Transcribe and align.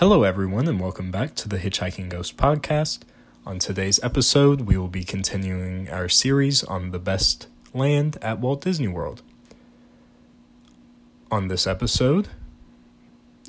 Hello, 0.00 0.24
everyone, 0.24 0.68
and 0.68 0.78
welcome 0.78 1.10
back 1.10 1.34
to 1.36 1.48
the 1.48 1.56
Hitchhiking 1.56 2.10
Ghost 2.10 2.36
podcast. 2.36 2.98
On 3.46 3.58
today's 3.58 3.98
episode, 4.02 4.60
we 4.60 4.76
will 4.76 4.88
be 4.88 5.04
continuing 5.04 5.88
our 5.88 6.06
series 6.06 6.62
on 6.62 6.90
the 6.90 6.98
best 6.98 7.46
land 7.72 8.18
at 8.20 8.38
Walt 8.38 8.60
Disney 8.60 8.88
World. 8.88 9.22
On 11.30 11.48
this 11.48 11.66
episode, 11.66 12.28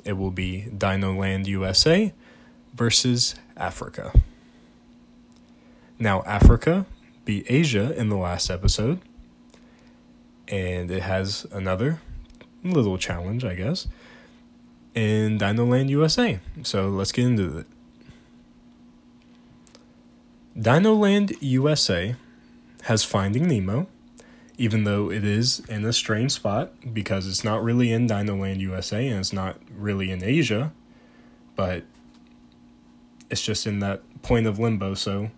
it 0.06 0.14
will 0.14 0.30
be 0.30 0.70
Dino 0.74 1.12
Land 1.12 1.46
USA 1.46 2.14
versus 2.72 3.34
Africa. 3.54 4.18
Now, 5.98 6.22
Africa 6.22 6.86
beat 7.26 7.44
Asia 7.50 7.94
in 7.94 8.08
the 8.08 8.16
last 8.16 8.48
episode, 8.48 9.00
and 10.48 10.90
it 10.90 11.02
has 11.02 11.46
another 11.52 12.00
little 12.64 12.96
challenge, 12.96 13.44
I 13.44 13.54
guess 13.54 13.86
in 14.98 15.38
Dino 15.38 15.64
Land 15.64 15.90
USA. 15.90 16.40
So 16.64 16.88
let's 16.88 17.12
get 17.12 17.26
into 17.26 17.58
it. 17.58 17.66
Dino 20.60 20.92
Land 20.94 21.34
USA 21.40 22.16
has 22.82 23.04
Finding 23.04 23.46
Nemo, 23.46 23.86
even 24.56 24.82
though 24.82 25.08
it 25.08 25.24
is 25.24 25.60
in 25.68 25.84
a 25.84 25.92
strange 25.92 26.32
spot 26.32 26.72
because 26.92 27.28
it's 27.28 27.44
not 27.44 27.62
really 27.62 27.92
in 27.92 28.08
Dino 28.08 28.34
Land 28.34 28.60
USA 28.60 29.06
and 29.06 29.20
it's 29.20 29.32
not 29.32 29.58
really 29.72 30.10
in 30.10 30.24
Asia, 30.24 30.72
but 31.54 31.84
it's 33.30 33.42
just 33.42 33.68
in 33.68 33.78
that 33.78 34.02
point 34.22 34.48
of 34.48 34.58
limbo. 34.58 34.94
So 34.94 35.30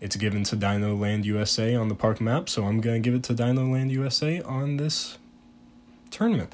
it's 0.00 0.16
given 0.16 0.42
to 0.44 0.56
Dino 0.56 0.96
Land 0.96 1.24
USA 1.24 1.76
on 1.76 1.86
the 1.86 1.94
park 1.94 2.20
map. 2.20 2.48
So 2.48 2.64
I'm 2.64 2.80
going 2.80 3.00
to 3.00 3.08
give 3.08 3.14
it 3.14 3.22
to 3.24 3.34
Dino 3.34 3.64
Land 3.64 3.92
USA 3.92 4.42
on 4.42 4.76
this 4.76 5.18
tournament. 6.10 6.52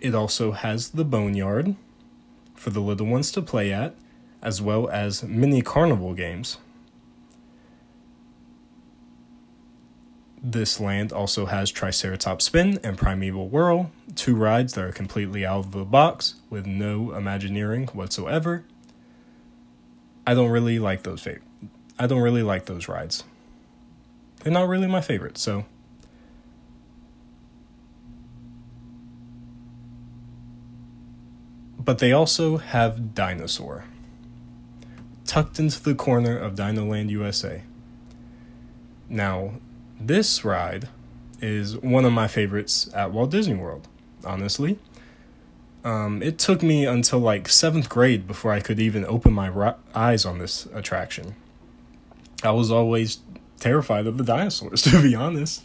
It 0.00 0.14
also 0.14 0.52
has 0.52 0.90
the 0.90 1.04
boneyard 1.04 1.76
for 2.54 2.70
the 2.70 2.80
little 2.80 3.06
ones 3.06 3.30
to 3.32 3.42
play 3.42 3.72
at, 3.72 3.94
as 4.42 4.62
well 4.62 4.88
as 4.88 5.22
mini 5.22 5.60
carnival 5.60 6.14
games. 6.14 6.56
This 10.42 10.80
land 10.80 11.12
also 11.12 11.46
has 11.46 11.70
Triceratops 11.70 12.46
Spin 12.46 12.78
and 12.82 12.96
Primeval 12.96 13.48
Whirl, 13.48 13.90
two 14.14 14.34
rides 14.34 14.72
that 14.72 14.84
are 14.84 14.92
completely 14.92 15.44
out 15.44 15.66
of 15.66 15.72
the 15.72 15.84
box 15.84 16.36
with 16.48 16.64
no 16.64 17.12
Imagineering 17.12 17.88
whatsoever. 17.88 18.64
I 20.26 20.32
don't 20.32 20.50
really 20.50 20.78
like 20.78 21.02
those 21.02 21.22
fav- 21.22 21.42
I 21.98 22.06
don't 22.06 22.22
really 22.22 22.42
like 22.42 22.64
those 22.64 22.88
rides. 22.88 23.24
They're 24.42 24.52
not 24.52 24.68
really 24.68 24.86
my 24.86 25.02
favorite, 25.02 25.36
so 25.36 25.66
But 31.82 31.98
they 31.98 32.12
also 32.12 32.58
have 32.58 33.14
Dinosaur, 33.14 33.84
tucked 35.24 35.58
into 35.58 35.82
the 35.82 35.94
corner 35.94 36.36
of 36.36 36.54
Dinoland 36.54 37.08
USA. 37.08 37.62
Now, 39.08 39.52
this 39.98 40.44
ride 40.44 40.88
is 41.40 41.78
one 41.78 42.04
of 42.04 42.12
my 42.12 42.28
favorites 42.28 42.90
at 42.92 43.12
Walt 43.12 43.30
Disney 43.30 43.54
World, 43.54 43.88
honestly. 44.26 44.78
Um, 45.82 46.22
it 46.22 46.38
took 46.38 46.62
me 46.62 46.84
until 46.84 47.18
like 47.18 47.48
seventh 47.48 47.88
grade 47.88 48.26
before 48.26 48.52
I 48.52 48.60
could 48.60 48.78
even 48.78 49.06
open 49.06 49.32
my 49.32 49.46
ri- 49.46 49.72
eyes 49.94 50.26
on 50.26 50.38
this 50.38 50.66
attraction. 50.74 51.34
I 52.42 52.50
was 52.50 52.70
always 52.70 53.20
terrified 53.58 54.06
of 54.06 54.18
the 54.18 54.24
dinosaurs, 54.24 54.82
to 54.90 55.00
be 55.00 55.14
honest. 55.14 55.64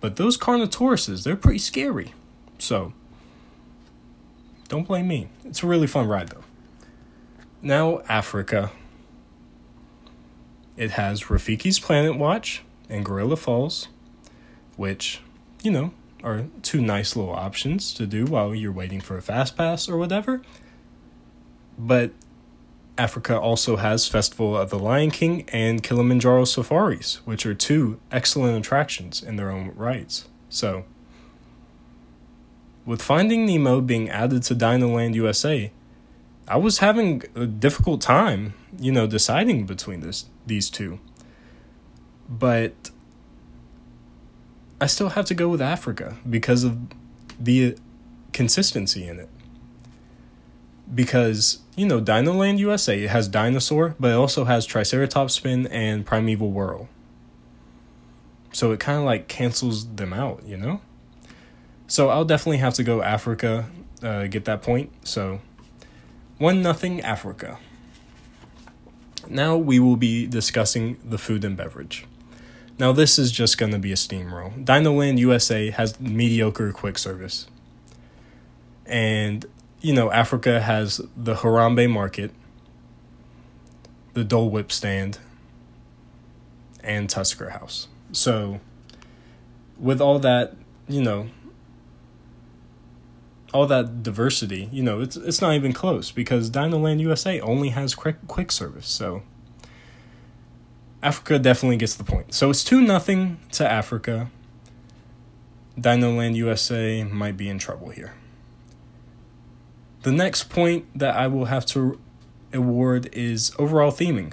But 0.00 0.14
those 0.14 0.38
Carnotauruses, 0.38 1.24
they're 1.24 1.34
pretty 1.34 1.58
scary. 1.58 2.14
So, 2.60 2.92
don't 4.68 4.86
blame 4.86 5.08
me. 5.08 5.28
It's 5.44 5.62
a 5.62 5.66
really 5.66 5.86
fun 5.86 6.06
ride, 6.06 6.28
though. 6.28 6.44
Now, 7.62 8.00
Africa. 8.08 8.70
It 10.76 10.92
has 10.92 11.24
Rafiki's 11.24 11.80
Planet 11.80 12.16
Watch 12.16 12.62
and 12.88 13.04
Gorilla 13.04 13.36
Falls, 13.36 13.88
which, 14.76 15.20
you 15.62 15.72
know, 15.72 15.92
are 16.22 16.44
two 16.62 16.80
nice 16.80 17.16
little 17.16 17.34
options 17.34 17.92
to 17.94 18.06
do 18.06 18.26
while 18.26 18.54
you're 18.54 18.70
waiting 18.70 19.00
for 19.00 19.16
a 19.16 19.22
fast 19.22 19.56
pass 19.56 19.88
or 19.88 19.96
whatever. 19.96 20.40
But 21.76 22.12
Africa 22.96 23.38
also 23.38 23.76
has 23.76 24.06
Festival 24.08 24.56
of 24.56 24.70
the 24.70 24.78
Lion 24.78 25.10
King 25.10 25.48
and 25.52 25.82
Kilimanjaro 25.82 26.44
Safaris, 26.44 27.24
which 27.24 27.46
are 27.46 27.54
two 27.54 28.00
excellent 28.10 28.56
attractions 28.56 29.22
in 29.22 29.36
their 29.36 29.50
own 29.50 29.72
rights. 29.74 30.28
So, 30.48 30.84
with 32.88 33.02
Finding 33.02 33.44
Nemo 33.44 33.82
being 33.82 34.08
added 34.08 34.42
to 34.44 34.54
Dinoland 34.54 35.14
USA, 35.14 35.70
I 36.48 36.56
was 36.56 36.78
having 36.78 37.22
a 37.34 37.44
difficult 37.44 38.00
time, 38.00 38.54
you 38.80 38.90
know, 38.90 39.06
deciding 39.06 39.66
between 39.66 40.00
this 40.00 40.24
these 40.46 40.70
two. 40.70 40.98
But 42.30 42.90
I 44.80 44.86
still 44.86 45.10
have 45.10 45.26
to 45.26 45.34
go 45.34 45.50
with 45.50 45.60
Africa 45.60 46.16
because 46.28 46.64
of 46.64 46.78
the 47.38 47.76
consistency 48.32 49.06
in 49.06 49.20
it. 49.20 49.28
Because, 50.94 51.58
you 51.76 51.84
know, 51.84 52.00
Dinoland 52.00 52.58
USA 52.58 53.04
it 53.04 53.10
has 53.10 53.28
Dinosaur, 53.28 53.96
but 54.00 54.12
it 54.12 54.14
also 54.14 54.46
has 54.46 54.64
Triceratops 54.64 55.34
Spin 55.34 55.66
and 55.66 56.06
Primeval 56.06 56.50
Whirl. 56.50 56.88
So 58.54 58.72
it 58.72 58.80
kind 58.80 58.96
of 58.96 59.04
like 59.04 59.28
cancels 59.28 59.86
them 59.86 60.14
out, 60.14 60.42
you 60.46 60.56
know? 60.56 60.80
So 61.88 62.10
I'll 62.10 62.26
definitely 62.26 62.58
have 62.58 62.74
to 62.74 62.84
go 62.84 63.02
Africa, 63.02 63.68
uh, 64.02 64.26
get 64.26 64.44
that 64.44 64.62
point. 64.62 64.92
So 65.04 65.40
one 66.36 66.62
nothing 66.62 67.00
Africa. 67.00 67.58
Now 69.26 69.56
we 69.56 69.80
will 69.80 69.96
be 69.96 70.26
discussing 70.26 70.98
the 71.02 71.18
food 71.18 71.44
and 71.44 71.56
beverage. 71.56 72.06
Now 72.78 72.92
this 72.92 73.18
is 73.18 73.32
just 73.32 73.58
going 73.58 73.72
to 73.72 73.78
be 73.78 73.90
a 73.90 73.96
steamroll. 73.96 74.64
Dinoland 74.64 75.18
USA 75.18 75.70
has 75.70 75.98
mediocre 75.98 76.72
quick 76.72 76.98
service. 76.98 77.46
And 78.86 79.46
you 79.80 79.94
know, 79.94 80.10
Africa 80.12 80.60
has 80.60 81.00
the 81.16 81.36
Harambe 81.36 81.88
market, 81.88 82.32
the 84.12 84.24
Dole 84.24 84.50
Whip 84.50 84.70
stand, 84.72 85.18
and 86.82 87.08
Tusker 87.08 87.50
House. 87.50 87.88
So 88.12 88.60
with 89.78 90.00
all 90.00 90.18
that, 90.18 90.54
you 90.88 91.02
know, 91.02 91.28
all 93.52 93.66
that 93.66 94.02
diversity, 94.02 94.68
you 94.72 94.82
know, 94.82 95.00
it's 95.00 95.16
it's 95.16 95.40
not 95.40 95.54
even 95.54 95.72
close 95.72 96.10
because 96.10 96.50
Dinoland 96.50 97.00
USA 97.00 97.40
only 97.40 97.70
has 97.70 97.94
quick 97.94 98.16
quick 98.26 98.52
service. 98.52 98.88
So 98.88 99.22
Africa 101.02 101.38
definitely 101.38 101.76
gets 101.76 101.94
the 101.94 102.04
point. 102.04 102.34
So 102.34 102.50
it's 102.50 102.64
two 102.64 102.80
nothing 102.80 103.38
to 103.52 103.70
Africa. 103.70 104.30
Dinoland 105.78 106.34
USA 106.34 107.04
might 107.04 107.36
be 107.36 107.48
in 107.48 107.58
trouble 107.58 107.90
here. 107.90 108.14
The 110.02 110.12
next 110.12 110.44
point 110.44 110.86
that 110.98 111.14
I 111.16 111.26
will 111.28 111.46
have 111.46 111.64
to 111.66 112.00
award 112.52 113.08
is 113.12 113.52
overall 113.58 113.92
theming. 113.92 114.32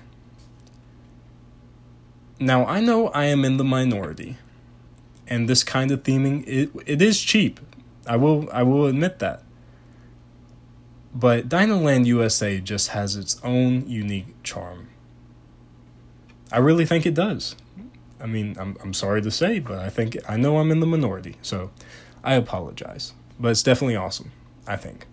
Now 2.40 2.66
I 2.66 2.81
know 2.81 3.08
I 3.09 3.25
am 3.25 3.46
in 3.46 3.58
the 3.58 3.64
minority, 3.64 4.38
and 5.28 5.48
this 5.48 5.64
kind 5.64 5.92
of 5.92 6.04
theming 6.04 6.44
it 6.48 6.72
it 6.86 7.02
is 7.02 7.22
cheap 7.22 7.59
I 8.08 8.16
will 8.16 8.50
I 8.52 8.64
will 8.64 8.86
admit 8.86 9.20
that. 9.20 9.44
But 11.14 11.48
Dinoland 11.48 12.06
USA 12.06 12.60
just 12.60 12.90
has 12.90 13.16
its 13.16 13.40
own 13.44 13.88
unique 13.88 14.44
charm. 14.44 14.90
I 16.52 16.58
really 16.60 16.86
think 16.86 17.06
it 17.06 17.14
does. 17.14 17.56
I 18.20 18.28
mean, 18.28 18.56
I'm 18.60 18.78
I'm 18.82 18.94
sorry 18.94 19.22
to 19.22 19.32
say, 19.32 19.60
but 19.60 19.80
I 19.80 19.90
think 19.90 20.18
I 20.28 20.38
know 20.38 20.58
I'm 20.58 20.72
in 20.72 20.80
the 20.80 20.88
minority, 20.88 21.36
so 21.42 21.72
I 22.24 22.36
apologize. 22.36 23.14
But 23.40 23.50
it's 23.50 23.64
definitely 23.64 23.96
awesome, 23.96 24.32
I 24.68 24.76
think. 24.76 25.08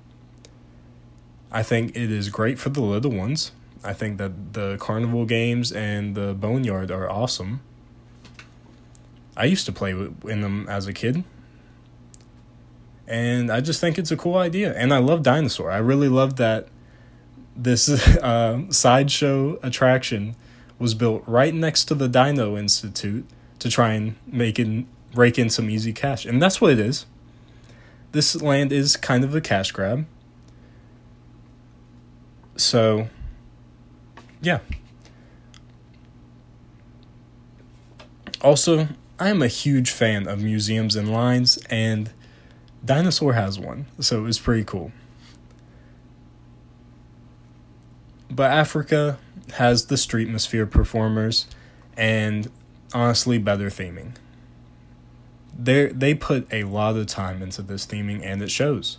I 1.50 1.62
think 1.62 1.96
it 1.96 2.10
is 2.10 2.30
great 2.30 2.58
for 2.58 2.70
the 2.70 2.80
little 2.80 3.10
ones. 3.10 3.52
I 3.84 3.92
think 3.92 4.18
that 4.18 4.54
the 4.54 4.76
carnival 4.78 5.24
games 5.26 5.72
and 5.72 6.14
the 6.14 6.34
boneyard 6.34 6.90
are 6.90 7.10
awesome. 7.10 7.60
I 9.36 9.44
used 9.44 9.66
to 9.66 9.72
play 9.72 9.90
in 9.90 10.40
them 10.40 10.66
as 10.68 10.86
a 10.86 10.92
kid 10.92 11.24
and 13.06 13.50
I 13.50 13.60
just 13.60 13.80
think 13.80 13.98
it's 13.98 14.10
a 14.10 14.16
cool 14.16 14.36
idea. 14.36 14.74
And 14.74 14.92
I 14.92 14.98
love 14.98 15.22
Dinosaur. 15.22 15.70
I 15.70 15.78
really 15.78 16.08
love 16.08 16.36
that 16.36 16.68
this 17.56 17.88
uh, 17.88 18.62
sideshow 18.70 19.58
attraction 19.62 20.36
was 20.78 20.94
built 20.94 21.22
right 21.26 21.54
next 21.54 21.84
to 21.86 21.94
the 21.94 22.08
Dino 22.08 22.56
Institute 22.56 23.24
to 23.58 23.70
try 23.70 23.92
and 23.92 24.16
make 24.26 24.58
it 24.58 24.84
rake 25.14 25.38
in 25.38 25.48
some 25.50 25.70
easy 25.70 25.92
cash, 25.92 26.26
and 26.26 26.42
that's 26.42 26.60
what 26.60 26.72
it 26.72 26.80
is. 26.80 27.06
This 28.12 28.40
land 28.42 28.72
is 28.72 28.96
kind 28.96 29.24
of 29.24 29.34
a 29.34 29.40
cash 29.40 29.70
grab. 29.70 30.06
So, 32.56 33.08
yeah. 34.40 34.58
Also, 38.40 38.88
I 39.18 39.28
am 39.28 39.40
a 39.40 39.46
huge 39.46 39.90
fan 39.90 40.26
of 40.26 40.42
museums 40.42 40.96
and 40.96 41.10
lines, 41.10 41.58
and 41.70 42.10
Dinosaur 42.84 43.34
has 43.34 43.58
one, 43.58 43.86
so 44.00 44.26
it's 44.26 44.38
pretty 44.38 44.64
cool. 44.64 44.92
But 48.30 48.50
Africa 48.50 49.18
has 49.54 49.86
the 49.86 49.96
Streetmosphere 49.96 50.70
performers 50.70 51.46
and 51.96 52.50
honestly 52.94 53.38
better 53.38 53.68
theming. 53.68 54.14
They 55.56 55.88
they 55.88 56.14
put 56.14 56.48
a 56.52 56.64
lot 56.64 56.96
of 56.96 57.06
time 57.06 57.42
into 57.42 57.62
this 57.62 57.86
theming 57.86 58.24
and 58.24 58.40
it 58.42 58.50
shows. 58.50 58.98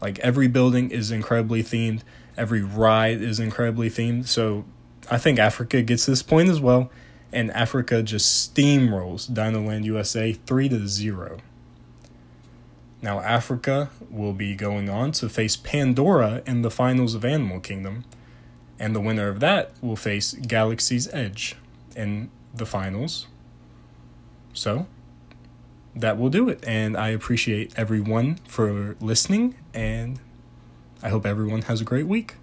Like 0.00 0.18
every 0.18 0.48
building 0.48 0.90
is 0.90 1.10
incredibly 1.10 1.62
themed, 1.62 2.02
every 2.36 2.62
ride 2.62 3.22
is 3.22 3.40
incredibly 3.40 3.88
themed. 3.88 4.26
So 4.26 4.64
I 5.10 5.18
think 5.18 5.38
Africa 5.38 5.80
gets 5.82 6.04
this 6.04 6.22
point 6.22 6.50
as 6.50 6.60
well, 6.60 6.90
and 7.32 7.50
Africa 7.52 8.02
just 8.02 8.54
steamrolls 8.54 9.30
Dinoland 9.30 9.84
USA 9.84 10.34
3 10.34 10.68
to 10.68 10.86
0. 10.86 11.38
Now, 13.04 13.20
Africa 13.20 13.90
will 14.08 14.32
be 14.32 14.54
going 14.54 14.88
on 14.88 15.12
to 15.12 15.28
face 15.28 15.56
Pandora 15.56 16.42
in 16.46 16.62
the 16.62 16.70
finals 16.70 17.14
of 17.14 17.22
Animal 17.22 17.60
Kingdom, 17.60 18.06
and 18.78 18.96
the 18.96 19.00
winner 19.00 19.28
of 19.28 19.40
that 19.40 19.72
will 19.82 19.94
face 19.94 20.32
Galaxy's 20.32 21.06
Edge 21.12 21.54
in 21.94 22.30
the 22.54 22.64
finals. 22.64 23.26
So, 24.54 24.86
that 25.94 26.16
will 26.16 26.30
do 26.30 26.48
it, 26.48 26.64
and 26.66 26.96
I 26.96 27.08
appreciate 27.08 27.74
everyone 27.76 28.36
for 28.48 28.96
listening, 29.00 29.54
and 29.74 30.18
I 31.02 31.10
hope 31.10 31.26
everyone 31.26 31.60
has 31.62 31.82
a 31.82 31.84
great 31.84 32.06
week. 32.06 32.36